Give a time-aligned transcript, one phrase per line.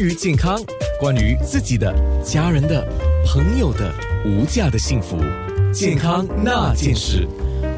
[0.00, 0.56] 关于健康，
[1.00, 1.92] 关于自己的、
[2.22, 2.86] 家人的、
[3.26, 3.92] 朋友的
[4.24, 5.18] 无价的幸福，
[5.72, 7.26] 健康那件事。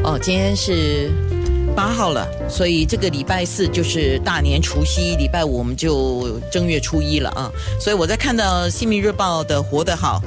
[0.05, 1.11] 哦，今天是
[1.75, 7.51] 八号了，所以这个礼拜四就是大年除夕，礼拜五我们就正月初一了啊。
[7.81, 10.21] 所以我在看到《新民日报》的《活得好》，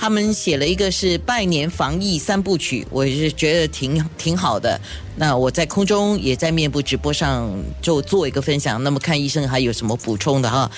[0.00, 4.80] 他们写了一个是拜年防疫三部曲，我是觉得挺挺好的。
[5.16, 8.82] 那我在空中也在面部直播上就做一个分享。
[8.82, 10.70] 那么看医生还有什么补充的哈？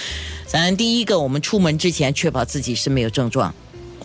[0.44, 3.54] 咱第一个，我们出门之前确保自己是没有症状。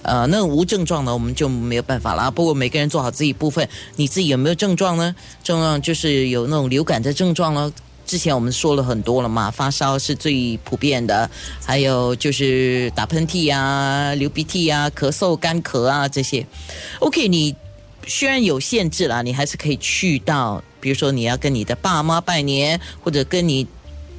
[0.03, 2.29] 呃，那无症状的我们就没有办法了。
[2.29, 5.15] 不过每个人做好自己部分，你自己有没有症状呢？
[5.43, 7.71] 症状就是有那种流感的症状了。
[8.07, 11.29] 之前我们说了很多了嘛，发烧是最普遍的，
[11.63, 16.43] 还有就是打喷嚏啊、流鼻涕啊、咳嗽、干咳啊这些。
[16.99, 17.53] OK，你
[18.07, 23.67] 虽然有限制啦，你还是可以去到，比如说你要跟你的爸妈拜年，或者跟你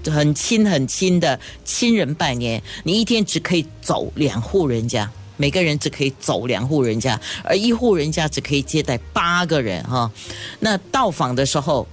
[0.05, 5.11] 很亲很亲的亲人拜年，你一天只可以走两户人家。
[5.41, 10.11] 每个人只可以走两户人家，而一户人家只可以接待八个人哈。
[10.59, 11.87] 那到访的时候，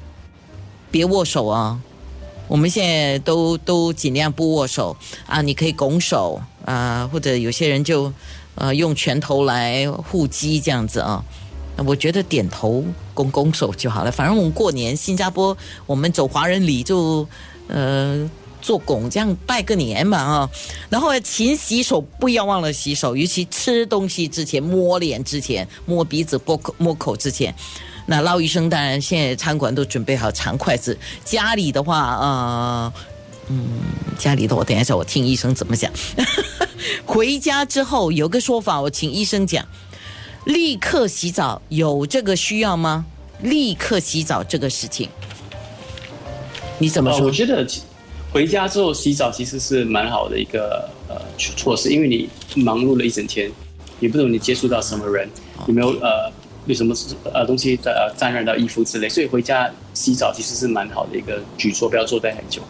[0.96, 1.78] 别握手啊！
[2.48, 4.96] 我们现在都都尽量不握手
[5.28, 5.42] 啊。
[5.42, 8.10] 你可以拱手啊，或者有些人就
[8.56, 11.22] 呃用拳头来护击这样子啊。
[11.86, 12.82] 我觉得点头
[13.14, 14.10] 拱拱手就好了。
[14.10, 17.28] 反正我们过年新加坡，我们走华人礼就
[17.68, 18.30] 呃。
[18.62, 20.50] 做拱这样拜个年嘛啊，
[20.90, 27.54] 然后勤洗手，不要忘了洗手，尤其吃东西之前、摸脸之前、摸鼻子、摸口、摸口之前。
[28.06, 32.94] 那捞医生当然现在餐馆都准备好长筷子，家里的话呃，
[33.50, 33.68] 嗯，
[34.18, 35.92] 家里的我等一下我听医生怎么讲。
[37.06, 39.66] 回家之后有个说法，我请医生讲，
[40.46, 43.06] 立刻洗澡有这个需要吗？
[43.42, 45.10] 立刻洗澡这个事情，
[46.80, 47.26] 你怎么说？
[47.26, 47.68] 我觉得。
[48.32, 52.28] 回家之后洗澡其实是蛮好的一个呃措施，因为你
[52.62, 53.50] 忙碌了一整天，
[54.02, 55.30] 也不懂你接触到什么人，
[55.68, 56.30] 有没有呃
[56.66, 56.96] 有什么
[57.34, 62.62] 呃东西呃沾染到衣服之类，所以回家洗澡其实是蛮好的一个举措，不要坐待很久。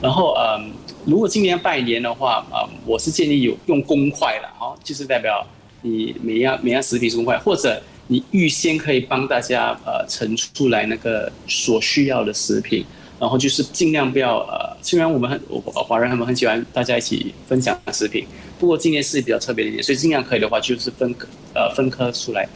[0.00, 0.70] 然后嗯，
[1.04, 5.46] 如果今年拜年的话啊，我是建议有用公筷了，好，就是代表
[5.82, 12.84] 你每样每样食品是公筷，或者你预先可以帮大家呃盛出来那个所需要的食品。
[13.20, 18.24] 然后就是尽量不要呃，虽然我们很我华人他们很喜欢大家一起分享食品，
[18.60, 21.12] 不过今年是比较特别的一点，所以尽量可以的话就是分
[21.52, 22.48] 呃分科出来，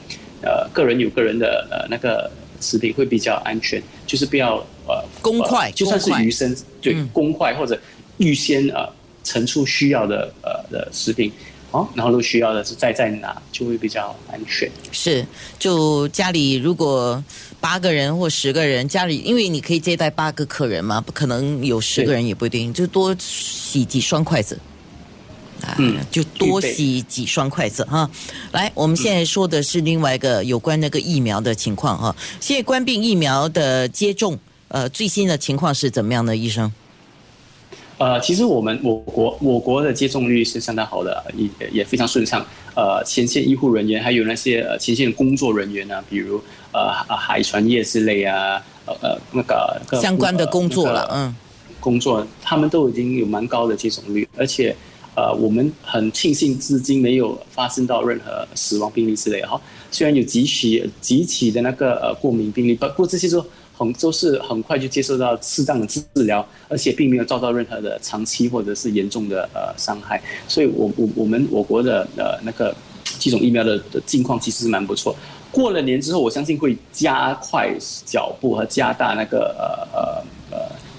[0.42, 2.30] 呃个人有个人的呃那个
[2.60, 7.80] 食品会比较安全，就是不要呃公筷，就算是鱼生对公筷或者
[8.18, 8.88] 预先呃
[9.24, 11.32] 盛出需要的呃的食品。
[11.72, 14.70] 哦，然后如果需要的是再在哪，就会比较安全。
[14.90, 15.26] 是，
[15.58, 17.24] 就家里如果
[17.62, 24.58] 八个人或十个人，家里因为你可以接待八个客人嘛，不可能有十个人也不一定，就多洗几双筷子。
[25.78, 28.08] 嗯，就多洗几双筷子哈。
[28.52, 32.14] 来，我们现在说的是另外一个有关那个疫苗的情况哈。
[32.40, 36.72] 现在冠病疫苗的接种，呃，最新的情况是怎么样的，医生？
[37.98, 42.44] 呃，其实我们我国我国的接种率是相当好的，也也非常顺畅。
[42.74, 46.42] 呃，前线医护人员还有那些呃前线的工作人员呢，比如
[46.72, 51.36] 呃海船业之类啊，呃呃那个相关的工作了，嗯，
[51.78, 54.74] 工作他们都已经有蛮高的接种率，而且
[55.14, 59.60] 呃我们很庆幸至今没有发生到任何死亡病例之类哈。
[59.90, 63.44] 虽然有几起几起的那个呃过敏病例，不过这些都。
[63.74, 72.72] 很都是很快就接受到适当的治疗，而且并没有遭到任何的长期或者是严重的呃伤害，所以我我我们我国的呃那个
[73.18, 75.16] 接种疫苗的的境况其实是蛮不错。
[75.50, 77.74] 过了年之后，我相信会加快
[78.04, 80.24] 脚步和加大那个呃呃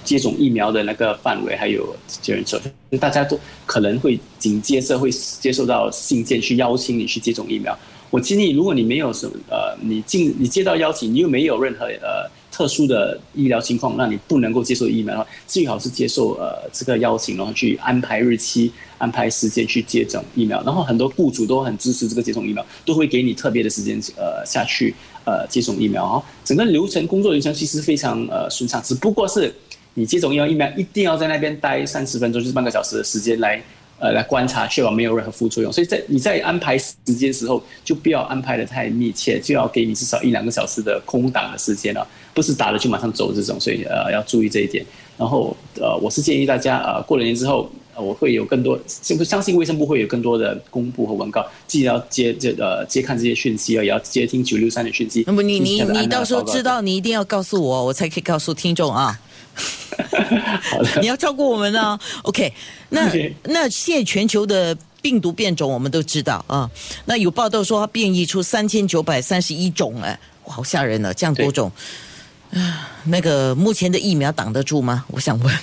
[0.03, 2.59] 接种疫苗的那个范围，还有接人手，
[2.99, 7.77] 大家都可能会紧接着会接受到信件去邀请你去接种疫苗。
[8.09, 12.29] 我建议，如果你没有什么呃，你进你接到邀请，你又没有任何呃。
[12.55, 20.61] 特殊的医疗情况让你不能够接受疫苗的话，最好是接受呃这个邀请，然后去安排日期、安排时间去接种疫苗。
[20.61, 24.93] 然后很多雇主都很支持这个接种疫苗，都会给你特别的时间呃下去
[25.25, 26.23] 呃接种疫苗哈。
[26.45, 29.51] 整个流程工作流程其实非常呃顺畅，只不过是
[29.93, 33.61] 你接种疫苗疫苗一定要在那边待三十分钟，就是半个小时的时间来。
[33.99, 35.71] 呃，来观察，确保没有任何副作用。
[35.71, 43.57] 所以在你在安排时间时候，就不要安排的太密切，就要给你至少一两个小时的空档的时间了，不是打了就马上走这种。
[43.57, 44.85] 所以呃，要注意这一点。
[45.17, 55.23] 然后呃，我是建议大家呃，过了年之后，我会有更多，相信卫生部会有更多的公布和文告，既要接这呃接看这些讯息，也要接听九六三的讯息。
[55.25, 59.17] 那么你你你到时候知道，你一定要告诉我，我才可以告诉听众啊。
[60.71, 61.97] 好的，你要照顾我们呢。
[62.23, 62.51] OK，
[62.89, 63.11] 那
[63.43, 66.69] 那现在全球的病毒变种我们都知道啊。
[67.05, 71.71] 那有报道说它变异出三千九百三十一种，哎，哇好吓人了，这样多种。
[72.51, 75.05] 啊，那个目前的疫苗挡得住吗？
[75.09, 75.55] 我想问。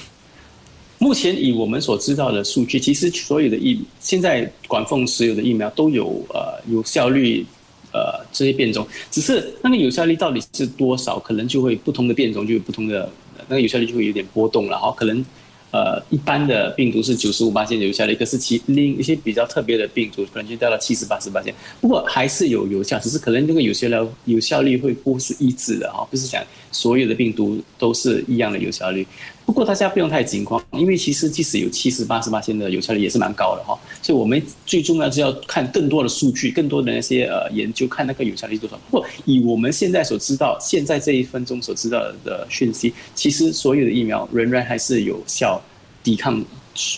[0.98, 7.42] 目前以我们所知道的数据，其实所有的疫现在管控所有的疫苗都有呃有效率，
[7.90, 13.10] 呃这些变种，只是那个有效率到底是多少，可能就会不同的变种就有不同的
[13.48, 15.24] 那个有效率就会有点波动了哈，可能。
[15.72, 21.54] 呃，一般的病毒是九十五八线有效的，一个是其另一些比较特别的病毒，可能就掉到七十八十八线。
[21.80, 29.06] 不过还是有有效，只是可能这个有效率有效率会不是一致的哈，不是讲所有的病毒都是一样的有效率。
[29.50, 33.76] 不过大家不用太惊慌，因为其实即使有七十八十八线的有效率也是蛮高的哈。
[34.00, 38.78] 所以我们最重要是要看更多的数据，更多的那些呃研究，看那个有效率多少。
[38.88, 45.60] 不过以我们现在所知道，现在这一分钟所知道的讯息，其实所有的疫苗仍然还是有效。
[46.02, 46.42] 抵抗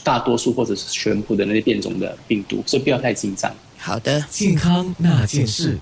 [0.04, 3.52] 大多数或者是全部的那些变种的病毒，所以不要太紧张。
[3.76, 5.76] 好的，健康那件事。